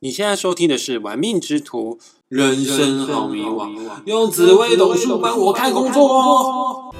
[0.00, 1.96] 你现在收听的是《玩命之徒》，
[2.28, 6.94] 人生好迷惘，用紫微斗数帮我看工作。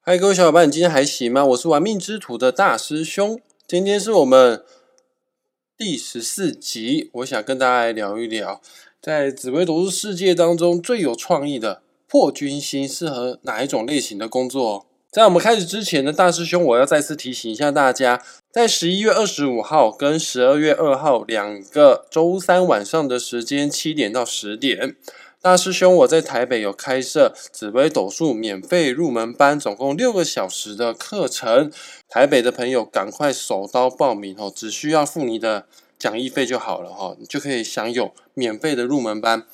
[0.00, 1.44] 嗨，各位小伙伴，你今天还行吗？
[1.44, 4.64] 我是玩命之徒的大师兄，今天是我们
[5.78, 8.60] 第十四集，我想跟大家来聊一聊，
[9.00, 14.84] 在紫微斗数世界当中最有创意的破军星适合哪一种类型的工作？
[15.12, 24.96] 在我们开始之前呢，大师兄我要再次提醒一下大家，在十一月二十五号跟十二月二号两个周三晚上的时间，七点到十点。
[25.40, 31.70] 大师兄，我在台北有开设紫微斗数免费入门班，总共六个小时的课程。
[32.08, 35.66] 台北的朋友赶快手刀报名哦，只需要付你的
[35.96, 39.46] 讲义费就好了哈，你就可以享有免费的入门班。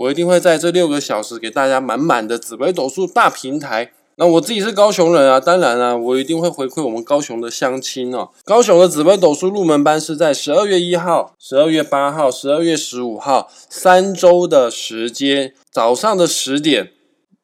[0.00, 3.92] 我一定会在这六个小时给大家满满的紫微斗数大平台。
[4.16, 8.30] 那我自己是高雄人啊，当然啊，我一定会回馈我们高雄的乡亲哦。
[8.44, 16.92] 高雄的紫微斗数入门班是在十二月一号、十二月八号、十二月十五号三周的时间，早上的十点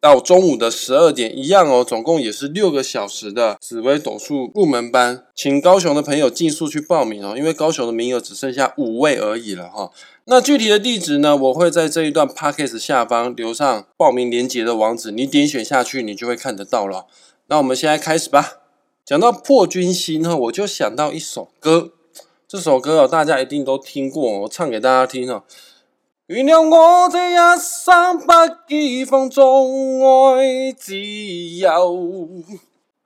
[0.06, 9.90] 到中午的十二点一样哦，总共也是六个小时的紫微斗数入门班，请高雄的朋友尽速去报名哦，因为高雄的名额只剩下五位而已了哈。
[10.26, 11.36] 那具体的地址呢？
[11.36, 17.06] 我会在这一段 podcast 下方留上报名链接的网址，你点选下去，你就会看得到了。
[17.48, 18.58] 那我们现在开始吧。
[19.04, 21.90] 讲到破军星哈，我就想到一首歌，
[22.46, 25.42] 这首歌哦，大家一定都听过，我唱给大家听哦。
[26.28, 28.32] 原谅我这一生不
[28.68, 32.42] 羁放纵爱自由。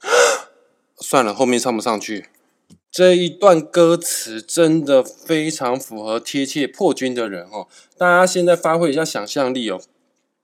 [0.97, 2.31] 算了，后面唱不上去。
[2.91, 9.83] 这一段歌词真的非常符合贴切破军的人哦，大家现在发挥一下想象力哦，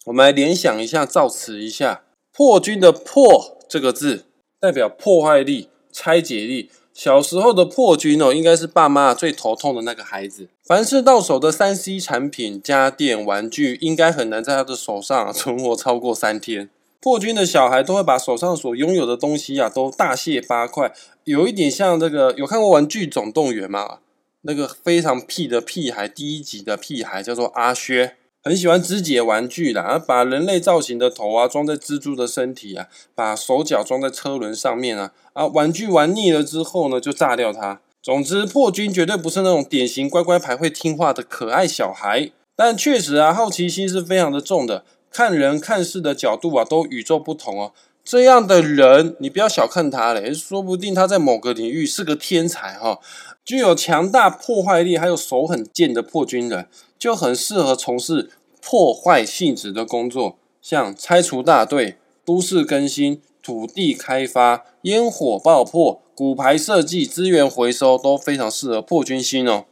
[0.05, 4.27] 我们来联想一下，造词一下，破军的破这个字
[4.61, 6.71] 代表破坏力、拆解力。
[6.97, 10.49] 小时候的破军哦，应该是爸妈最头痛的那个孩子。
[10.65, 16.71] 凡是到手的三 C 产品、家电、玩具，应该很难在他的手上存活超过三天。
[17.03, 20.91] 破军的小孩都会把手上所拥有的东西啊，都大卸八块，
[21.25, 23.99] 有一点像这个，有看过《玩具总动员》吗？
[24.41, 37.81] 那个非常屁的屁孩，第一集的屁孩叫做阿薛，很喜欢肢解玩具啦，把人类造型的头啊装在蜘蛛的身体啊，把手脚装在车轮上面啊，啊，玩具玩腻了之后呢，就炸掉它。
[38.01, 44.85] 总之，破军绝对不是那种典型乖乖牌会听话的可爱小孩，但确实啊，好奇心是非常的重的。
[45.11, 47.73] 看人看事的角度啊，都与众不同哦。
[48.07, 53.01] 这样的人，你不要小看他嘞，说不定他在某个领域是个天才哈。
[53.45, 58.31] 具有强大破坏力，还有手很贱的破军人，就很适合从事
[58.63, 69.65] 破坏性质的工作，像拆除大队、都市更新、土地开发、烟火爆破、骨牌设计、资源回收，都非常适合破军星哦。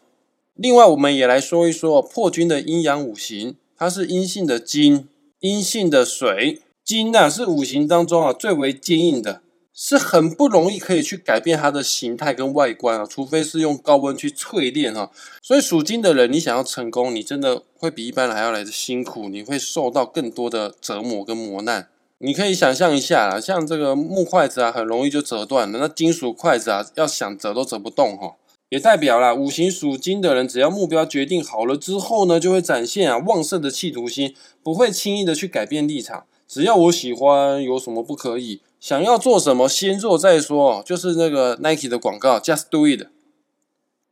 [0.54, 5.08] 另外，我们也来说一说破军的阴阳五行，它是阴性的金。
[5.38, 9.40] 阴性的水金呐，是五行当中啊最为坚硬的，
[9.72, 15.10] 是很不容易可以去改变它的形态跟外观啊，除非是用高温去淬炼哈。
[15.42, 21.88] 所以属金的人，你想要成功，你真的会比一般人还要来的辛苦，你会受到更多的折磨跟磨难。
[22.18, 28.36] 你可以想象一下啊，像这个木筷子啊，很容易就折断了，那金属筷子啊，要想折都折不动哈。
[28.68, 36.24] 也代表了五行属金的人，只要目标决定好了之后呢，就会展现啊旺盛的企图心，不会轻易的去改变立场。
[36.46, 38.60] 只要我喜欢，有什么不可以？
[38.80, 40.82] 想要做什么，先做再说。
[40.84, 43.06] 就是那个 Nike 的广告，Just Do It，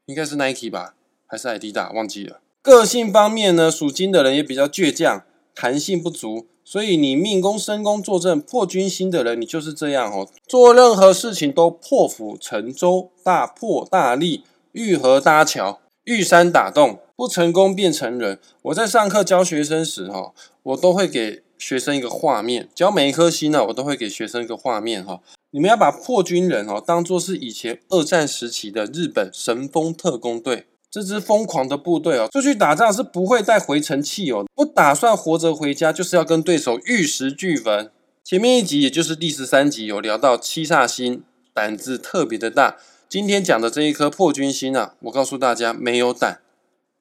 [0.06, 0.94] 应该是 Nike 吧，
[1.26, 1.94] 还是 Adidas？
[1.94, 2.41] 忘记了。
[2.62, 6.47] 个性方面呢，属金的人也比较倔强，弹性不足。
[6.65, 10.28] 所以你命宫、身宫坐镇破军星的人，你就是这样哦。
[10.47, 18.38] 做任何事情都破釜沉舟，大破大立，遇河搭桥，遇山打洞，不成功便成仁。
[18.62, 20.32] 我在上课教学生时，哈，
[20.62, 25.20] 我都会给学生一个画面，只要每一颗星呢，我都会给学生一个画面，哈。
[25.52, 30.66] 你们要把破军人哦，当做是以前二战时期的日本神风特工队。
[30.90, 37.88] 这支疯狂的部队哦，出去打仗是不会带回程器哦，不打算活着回家，就是要跟对手玉石俱焚。
[38.25, 41.22] 前面一集，也就是第十三集，有聊到七煞星
[41.54, 42.76] 胆子特别的大。
[43.08, 46.40] 今天讲的这一颗破军星啊，我告诉大家没有胆。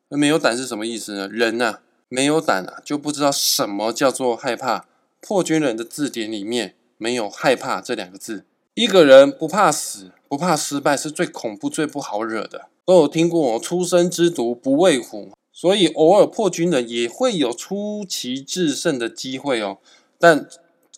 [0.09, 1.27] 那没有胆是什么意思呢？
[1.27, 1.80] 人呐，
[2.13, 4.86] 没有胆啊，就不知道什么叫做害怕。
[5.22, 8.44] 破军人的字典里面没有害怕这两个字。
[8.74, 12.68] 一个人不怕死，不怕失败，是最恐怖、最不好惹的。
[12.84, 19.78] 都有听过“出生之犊不畏虎”，所以偶尔破军人也会有出奇制胜的机会哦。
[20.19, 20.50] 但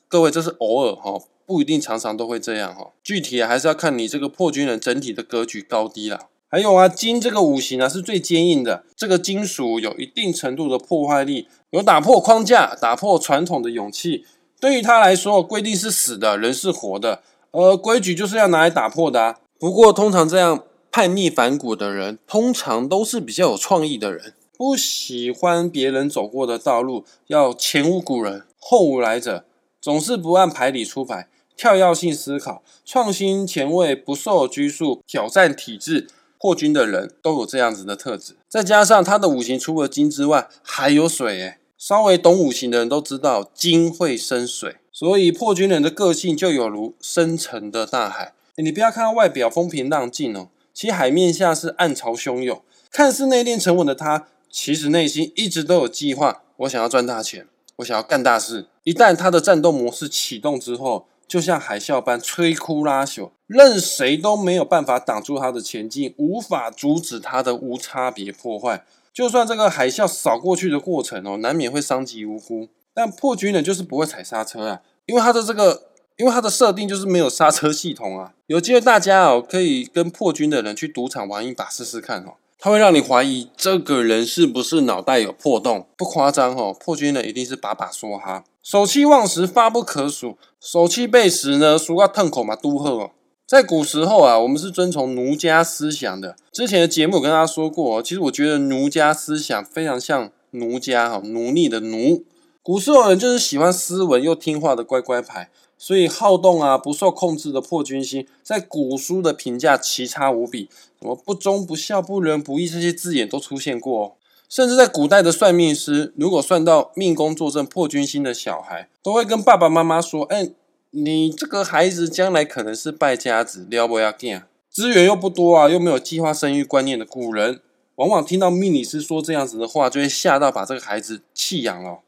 [0.07, 2.92] 各位这是偶尔哈，不一定常常都会这样哈。
[3.04, 6.30] 具体还是要看你这个破军人整体的格局高低啦。
[6.53, 14.23] 还有啊，金这个五行啊是最坚硬的，这个金属有一定程度的破坏力，有打破框架、打破传统的勇气。
[14.59, 19.39] 对于他来说，规定是死的，人是活的，而规矩就是要拿来打破的啊。
[19.59, 29.45] 不过，通常这样叛逆反骨的人，通常都是比较有创意的人，不喜欢别人走过的道路，要前无古人后无来者，
[29.81, 31.27] 总是不按牌理出牌，
[31.57, 36.07] 跳跃性思考，创新前卫，不受拘束，挑战体制。
[36.43, 48.33] 破军的人都有这样子的特质，再加上他的五行除了金之外还有水，诶稍微懂五行的人都知道金会生水，所以破军人的个性就有如深沉的大海。
[48.57, 52.61] 你不要看他外表风平浪静哦，其实海面下是暗潮汹涌。
[52.91, 56.43] 看似内敛沉稳的他，其实内心一直都有计划。
[56.57, 57.47] 我想要赚大钱，
[57.77, 58.67] 我想要干大事。
[58.83, 68.85] 一旦他的战斗模式启动之后，就像海啸般摧枯拉朽，任谁都没有办法挡住他的前进，无法阻止他的无差别破坏。
[69.12, 75.85] 就算这个海啸扫过去的过程哦，难免会伤及无辜，但破军人就是不会踩刹车啊，因为他的这个，
[76.18, 78.33] 因为他的设定就是没有刹车系统啊。
[78.45, 82.33] 有机会大家哦，可以跟破军的人去赌场玩一把试试看哦。
[82.59, 86.71] 他会让你怀疑这个人是不是脑袋有破洞，不夸张哦。
[86.79, 93.12] 破军人一定是把把梭哈，手气旺时发不可数，手气背时呢，俗话痛口嘛都喝哦。
[93.45, 96.38] 在古时候啊，我们是遵从儒家思想的。
[96.50, 102.24] 之前的节目我跟大家说过，其实我觉得儒家思想非常像奴家哈，奴隶的奴。
[102.62, 105.50] 古时候人就是喜欢斯文又听话的乖乖牌。
[105.77, 110.69] 所以好动啊，不受控制的破军星，在古书的评价奇差无比，
[111.01, 114.15] 什么不忠不孝不仁不义这些字眼都出现过。
[114.53, 120.51] 甚至在古代的算命师，如果算到命宫坐镇破军星的小孩，都会跟爸爸妈妈说：“哎，
[120.91, 124.39] 你这个孩子将来可能是败家子，了不要紧。”
[124.69, 127.61] 资源又不多啊，又没有计划生育观念的古人，
[127.95, 132.01] 往往听到命理师说这样子的话，就会吓到把这个孩子弃养了。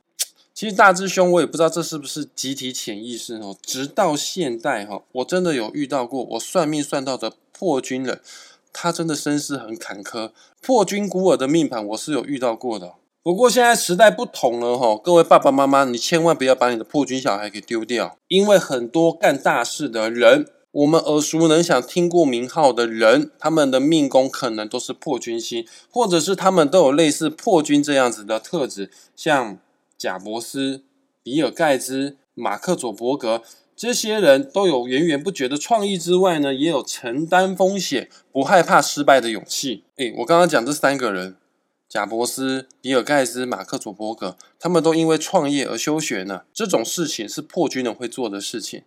[0.53, 3.57] 其实大智兄，我也不知道这是不是集体潜意识哦。
[3.63, 8.21] 直到现代哈，我真的有遇到过我算命算到的破军人，
[8.77, 10.31] 他真的身世很坎坷。
[10.61, 12.95] 破军孤儿的命盘我是有遇到过的。
[13.23, 29.57] 不过现在时代不同了哈，各位爸爸妈妈，你千万不要把你的破军小孩给丢掉，因为很多干大事的人，我们耳熟能详、听过名号的人，他们的命宫可能都是破军星，或者是他们都有类似破军这样子的特质，像。
[29.97, 30.83] 贾伯斯、
[31.23, 33.41] 比尔盖茨、马克佐伯格，
[33.77, 39.83] 这些人都有源源不绝的创意之外呢，也有承担风险、不害怕失败的勇气。
[39.97, 41.35] 诶，我刚刚讲这三个人，
[41.89, 46.43] 贾伯斯、比尔盖茨、马克佐伯格，他们都因为创业而休学呢。
[46.53, 48.83] 这种事情是破军人会做的事情。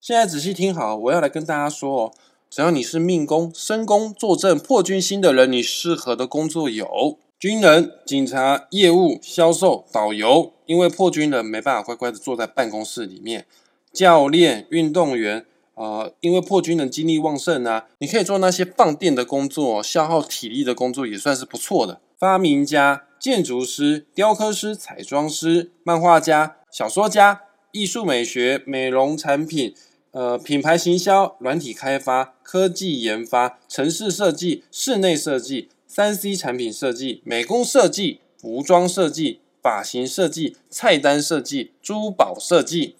[0.00, 2.12] 现在仔细听好，我要来跟大家说哦。
[2.54, 10.52] 只要你是命宫、身宫坐镇破军星的人，你适合的工作有军人、警察、业务、销售、导游。
[10.66, 13.44] 因为破军人没办法乖乖的坐在办公室里面。
[13.92, 22.00] 教练、运动员，呃，因为破军人精力旺盛啊，你可以做那些放电的工作，消耗体力的工作也算是不错的。
[22.16, 27.40] 发明家、建筑师、雕刻师、彩妆师、漫画家、小说家、
[27.72, 29.74] 艺术美学、美容产品。
[30.14, 42.94] 呃，品牌行销、软体开发、科技研发、城市设计、室内设计、三 C 产品设计、美工设计、服装设计、发型设计、菜单设计、珠宝设计。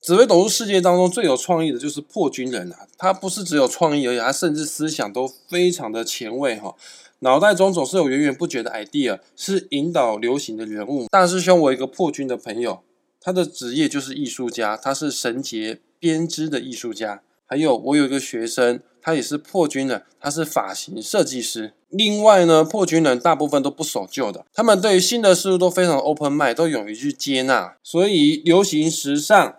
[0.00, 2.88] 紫薇斗数世界当中最有创意的就是破军人啊！
[2.98, 6.74] 他不是只有创意而已，他甚至思想都非常的前卫哈，
[7.20, 11.06] 脑袋中总是有源源不绝的 idea，是引导流行的人物。
[11.12, 12.80] 大师兄，我一个破军的朋友，
[13.20, 15.78] 他的职业就是艺术家，他是神杰。
[15.98, 21.72] 编织的艺术家，还有我有一个学生，他也是破军人，他是发型设计师。
[21.88, 27.76] 另外呢，破军人大部分都不守旧的，他们对于新的事物都非常 open mind，都勇于去接纳。
[27.82, 29.56] 所以，流行时尚、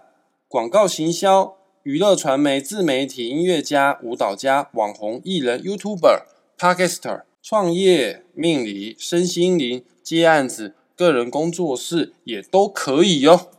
[0.47, 6.23] 广告行销、娱乐传媒、自媒体、音乐家、舞蹈家、网红、艺人、YouTuber、
[6.57, 13.49] Podcaster、创业、命理、身心灵、接案子、个人工作室也都可以哟。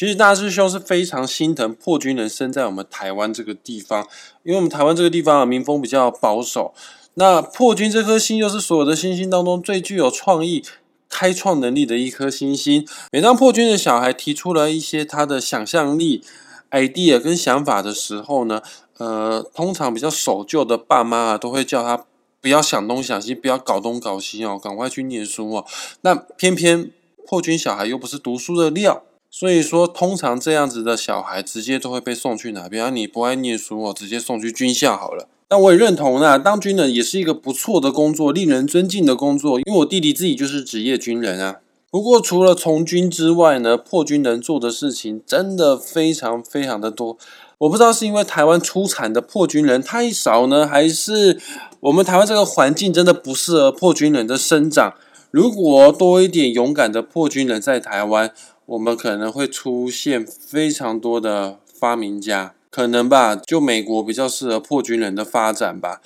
[0.00, 4.08] 其实大师兄是非常心疼破军人生在我们台湾这个地方，
[4.44, 6.72] 因为我们台湾这个地方啊民风比较保守。
[7.16, 10.64] 那破军这颗星又是所有的星星当中最具有创意、
[11.10, 12.88] 开创能力的一颗星星。
[13.12, 16.24] 每当破军的小孩提出了一些他的想象力
[16.70, 18.62] ，idea 跟想法的时候呢，
[18.96, 22.06] 呃，通常比较守旧的爸妈啊，都会叫他
[22.40, 25.66] 不要想东想西，不要搞东搞西哦，赶快去念书哦。
[26.00, 26.90] 那偏偏
[27.26, 32.84] 破军小孩又不是读书的料，所以说通常这样子的小孩直接都会被送去哪边？
[32.84, 35.28] 啊，你不爱念书哦，直接送去军校好了。
[35.48, 41.60] 那我也认同啊，当军人也是一个不错的工作，令人尊敬的工作，因为我弟弟自己就是职业军人啊。
[41.92, 47.16] 不过，除了从军之外呢，破军能做的事情真的非常非常的多。
[47.58, 51.40] 我不知道是因为台湾出产的破军人太少呢，还是
[51.80, 54.94] 我们台湾这个环境真的不适合破军人的生长。
[55.32, 58.32] 如果多一点勇敢的破军人在台湾，
[58.70, 63.34] 我们可能会出现非常多的发明家，可能吧？
[63.34, 66.00] 就美国比较适合破军人的发展吧，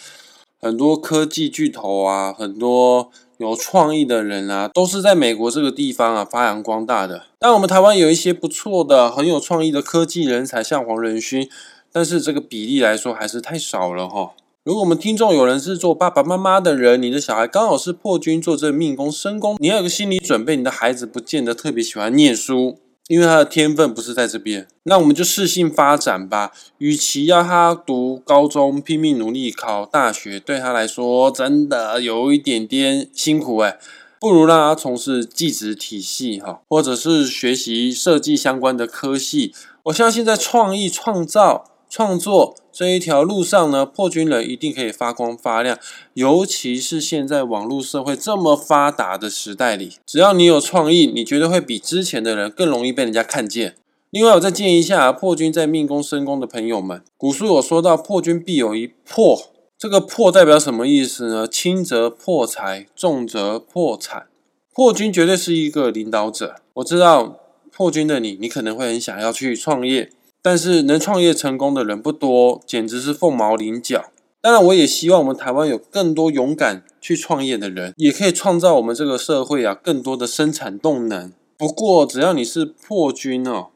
[0.63, 3.11] 很多科技巨头啊，很多。
[3.39, 7.25] 有创意的人啊，都是在美国这个地方啊发扬光大的。
[7.41, 11.51] 但我们台湾有一些不错的、很有创意的科技人才，像黄仁勋，
[11.91, 14.31] 但是这个比例来说还是太少了哈。
[14.65, 22.79] 如果我们听众有人是做爸爸妈妈的人，你的小孩刚好是破军做这命宫身宫，你要有个心理准备，你的孩子不见得特别喜欢念书。
[23.09, 26.51] 因为他的天分不是在这边，那我们就适性发展吧。
[26.79, 33.77] 与其要他读高中拼命努力考大学，对他来说真的有一点点辛苦诶
[34.19, 39.53] 不如让他从事技职体系哈，或者是学习设计相关的科系。
[39.83, 41.74] 我相信在创意创造。
[41.97, 45.79] 创作这一条路上呢，破军人一定可以发光发亮。
[46.15, 53.77] 尤其是现在网络社会这么发达的时代里，只要你有创意，你绝对会比之前的人更容易被人家看见。
[54.11, 61.47] 另外，我再建议一下破军在命宫生宫的朋友们，古书有说到破军必有一破，这个破代表什么意思呢？
[61.47, 64.27] 轻则破财，重则破产。
[64.75, 66.57] 破军绝对是一个领导者。
[66.73, 67.39] 我知道
[67.71, 70.11] 破军的你，你可能会很想要去创业。
[70.45, 74.13] 但是能创业成功的人不多，简直是凤毛麟角。
[74.43, 81.33] 当然，我也希望我们台湾有更多勇敢去创业的人，也可以创造我们这个社会啊更多的生产动能。
[81.57, 83.69] 不过，只要你是破军哦，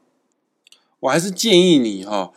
[1.00, 2.32] 我还是建议你哈，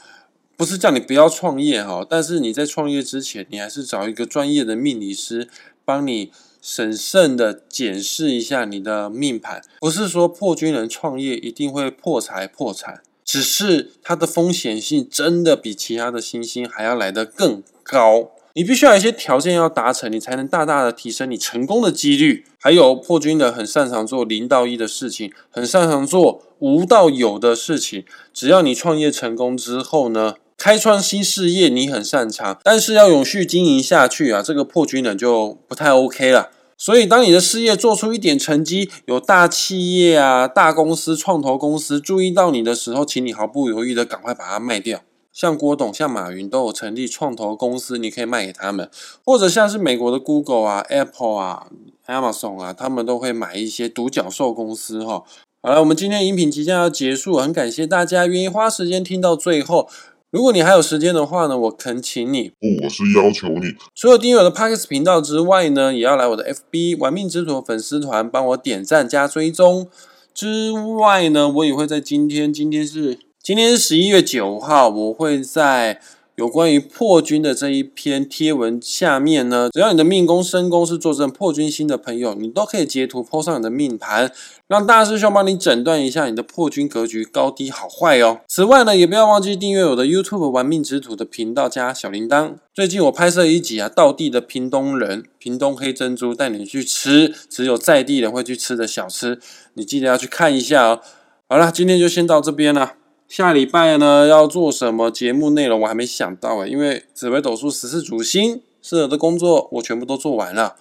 [0.55, 5.50] 不是叫你不要创业哈，但是你在创业之前，你还是找一个专业的命理师
[5.83, 9.61] 帮你审慎的检视一下你的命盘。
[9.81, 13.01] 不是说破军人创业一定会破财破产。
[13.31, 22.43] 只是它的风险性真的比其他的星星还要来得更高，你必须要有一些条件要达成，你才能大大的提升你成功的几率。
[22.59, 28.03] 还有破军的很擅长做零到一的事情，很擅长做无到有的事情。
[28.33, 36.50] 只要你创业成功之后呢，开创新事业你很擅长，但是要永续经营下去啊，这个破军人就不太 OK 了。
[36.83, 45.01] 所以，当你的事业做出一点成绩，有大企业啊、大公司、创投公司注意到你的时候，请你毫不犹豫的赶快把它卖掉。
[45.31, 48.88] 像郭董、像马云都有成立创投公司，你可以卖给他们；
[49.23, 51.67] 或者像是美国的 Google 啊、Apple 啊、
[52.07, 55.23] Amazon 啊，他们都会买一些独角兽公司哈。
[55.61, 59.88] 好了，我们今天饮品即将要结束，很感谢大家愿意花时间听到最后。
[60.31, 69.88] 如果你还有时间的话呢，我恳请你，不，我是要求你，除了订阅我的 Parkes 频道之外呢，也要来我的 FB 玩命之徒粉丝团帮我点赞加追踪。
[70.33, 76.00] 之外呢，我也会在今天，今天是今天是十一月九号，我会在。
[76.35, 84.31] 有关于破军的这一篇贴文下面呢，只要你的命宫、身宫是坐镇破军星的朋友，你都可以截图 po 上你的命盘，
[84.67, 88.39] 让大师兄帮你诊断一下你的破军格局高低好坏哦。
[88.47, 92.55] 此外呢，也不要忘记订阅我的 YouTube 玩命之徒的频道加小铃铛。
[92.73, 99.39] 最近我拍摄一集啊，道地的屏东人，屏东黑珍珠，带你去吃只有在地人会去吃的小吃，
[99.73, 101.01] 你记得要去看一下哦。
[101.50, 102.93] 好了，今天就先到这边了。
[103.33, 110.75] 下礼拜呢要做什么节目内容我还没想到诶，因为紫微斗数十四主星适合的工作我全部都做完了，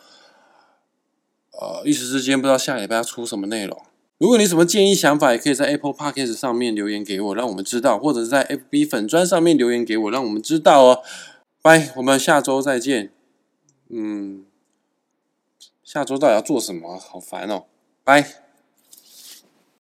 [1.53, 3.81] 呃，一时之间不知道下礼拜要出什么内容。
[4.19, 11.03] 如果你什么建议想法，也可以在 Apple Podcast 上面留言给我，让我们知道，或者是在 FB 粉砖上面留言给我，让我们知道哦。
[11.63, 13.13] 拜，我们下周再见。
[13.89, 14.45] 嗯，
[15.85, 16.99] 下周到底要做什么？
[16.99, 17.67] 好烦哦。
[18.03, 18.50] 拜。